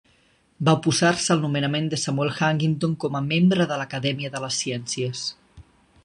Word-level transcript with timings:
Va 0.67 0.73
oposar-se 0.77 1.33
al 1.33 1.41
nomenament 1.41 1.89
de 1.91 1.99
Samuel 2.03 2.31
Huntington 2.37 2.95
com 3.03 3.17
a 3.19 3.21
membre 3.27 3.67
de 3.73 3.77
l'Acadèmia 3.81 4.33
de 4.37 4.41
les 4.47 4.57
Ciències. 4.63 5.23